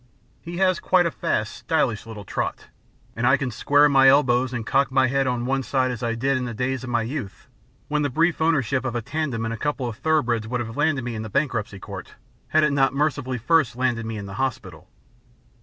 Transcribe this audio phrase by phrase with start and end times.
[0.41, 2.69] He has quite a fast, stylish little trot,
[3.15, 6.15] and I can square my elbows and cock my head on one side as I
[6.15, 7.45] did in the days of my youth
[7.87, 11.03] when the brief ownership of a tandem and a couple of thoroughbreds would have landed
[11.03, 12.15] me in the bankruptcy court,
[12.47, 14.87] had it not mercifully first landed me in the hospital.